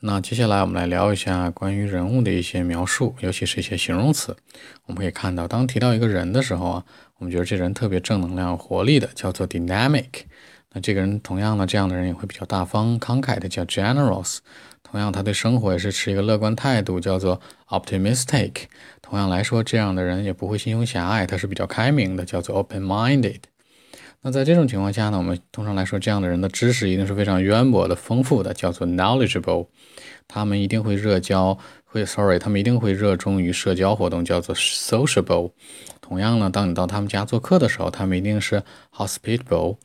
[0.00, 4.36] 那接下来我们来聊一下关于人物的一些描述，尤其是一些形容词。
[4.84, 6.84] 我们可以看到，当提到一个人的时候啊，
[7.16, 10.04] 我们觉得这人特别正能量、活力的，叫做 dynamic。
[10.74, 14.38] 那这个人同样呢，这样的人也会比较大方、慷慨的，叫 generous。
[14.82, 17.40] 同样，他对生活也是持一个乐观态度，叫做
[17.70, 18.64] optimistic。
[19.00, 23.40] 同样来说，这样的人也不会心胸狭隘，他是比较开明的，叫做 open-minded。
[24.26, 29.68] 那在这种情况下呢，我们通常来说，这样的人的知识一定是非常渊博的、丰富的，叫做 knowledgeable。
[30.26, 35.52] 他们一定会热交，会 sorry，他们一定会热衷于社交活动，叫做 sociable。
[36.00, 39.76] 同样呢，当你到他们家做客的时候，他们一定是 hospitable。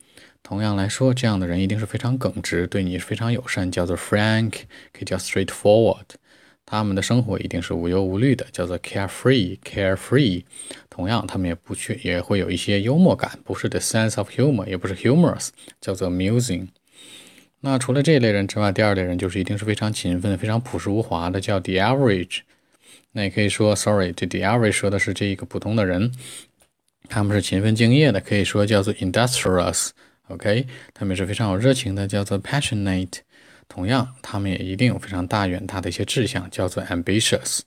[0.42, 4.50] 同样来说，这样的人一定是非常耿直，对你非常友善，叫做 frank，
[4.92, 6.16] 可以叫 straightforward。
[6.64, 10.44] 他们的生活一定是无忧无虑的，叫做 carefree，carefree。
[10.88, 15.48] 同样，他们也不缺，也会有一些幽默感，不是 the sense of humor，也不是 humorous，
[15.80, 16.68] 叫做 amusing。
[17.60, 22.40] 那除了这一类人之外，第二类人就是一定是非常勤奋、非常朴实无华的，叫 the average。
[23.12, 26.12] 那也可以说，sorry，这 the average 说的是这一个普通的人，
[27.08, 29.90] 他们是勤奋敬业的，可以说叫做 industrious。
[30.28, 33.18] OK，他们是非常有热情的，叫做 passionate。
[33.72, 37.60] 同样，他们也一定有非常大远大的一些志向，叫做 ambitious。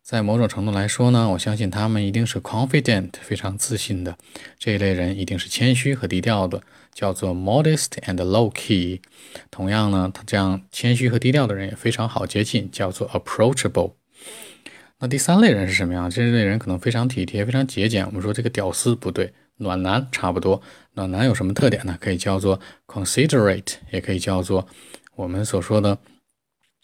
[0.00, 4.16] 在某种程度来说呢，我相信他们一定是 confident，非常自信的。
[4.60, 6.62] 这一类人一定是谦虚和低调的，
[6.94, 9.00] 叫做 modest and low key。
[9.50, 13.94] 同样呢，他这样谦虚和低调的人也非常好接近，叫做 approachable。
[15.00, 16.08] 那第三类人是什么样？
[16.08, 18.06] 这一类人可能非常体贴，非常节俭。
[18.06, 19.32] 我们说这个屌丝不对。
[19.56, 20.62] 暖男差不多，
[20.94, 21.94] 暖男有什么特点呢？
[22.00, 24.66] 可以叫做 considerate，也可以叫做
[25.20, 25.98] 我们所说的，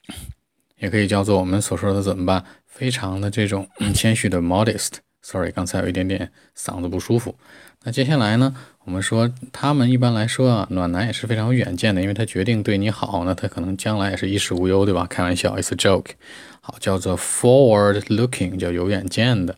[0.77, 2.45] 也可以叫做我们所说的怎么办？
[2.67, 4.98] 非常的这种 谦虚的 modest。
[5.23, 7.39] Sorry，刚才有一点点嗓子不舒服。
[7.84, 8.55] 那接下来呢？
[8.87, 15.05] 我们说他们一般来说啊，暖男也是非常有远见的，因为他决定对你好，那他可能将来也是衣食无忧，对吧？
[15.11, 16.12] 开玩笑，it's a joke。
[16.61, 19.56] 好，叫做 forward looking，叫有远见的。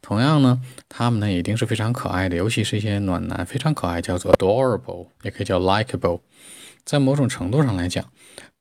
[0.00, 6.20] 同样呢，他们呢一定是非常可爱的，尤其是一些暖男，非常可爱，叫做 adorable，也可以叫 likable。
[6.82, 8.06] 在某种程度上来讲，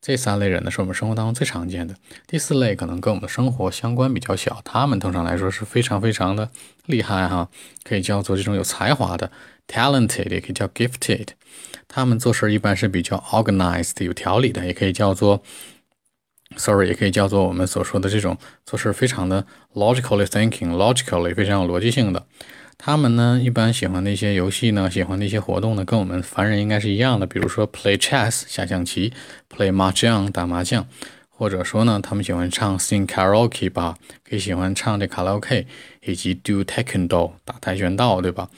[0.02, 1.96] 这三类人呢是我们生活当中最常见的。
[2.28, 6.50] 第四类可能跟我们的生活相关比较小，他们通常来说是非常非常的
[6.88, 7.48] 厉害哈，
[7.86, 9.32] 可以叫做这种有才华的
[9.72, 11.28] talented，也可以叫 gifted。
[11.88, 15.44] 他们做事一般是比较 organized，有条理的，也可以叫做。
[16.58, 18.36] Sorry，也可以叫做我们所说的这种
[18.66, 22.26] 做事非常的 logically thinking，logically 非常有逻辑性的。
[22.76, 27.28] 他们呢，一般喜欢的一些游戏呢，喜欢的一些活动呢，跟我们凡人应该是一样的。
[27.28, 29.14] 比如说 play chess 下象棋
[29.48, 30.88] ，play 麻将打麻将，
[31.40, 33.96] 或者说呢，他们喜欢唱 sing karaoke 吧，
[34.30, 35.66] 可以喜欢唱这卡拉 OK，
[36.04, 38.50] 以及 do taekwondo 打跆拳道，对吧？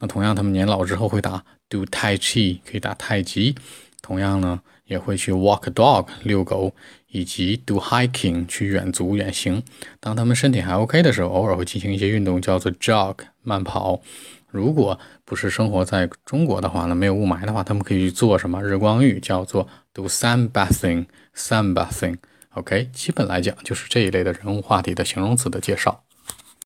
[0.00, 3.54] 那同样，他们年老之后会打 do tai chi，可以打太极。
[4.02, 6.74] 同样呢，也会去 walk dog 遛狗。
[7.08, 9.62] 以及 do hiking 去远足远行，
[10.00, 14.02] 当他们身体还 OK 的时候，偶尔会进行一些运动，叫做 jog 慢跑。
[14.48, 22.16] 如果不是生活在中国的话呢，没有雾霾的话，他们可以去做什么日光浴，叫做 do sunbathing sunbathing。
[22.54, 26.05] OK，基本来讲就是这一类的人物话题的形容词的介绍。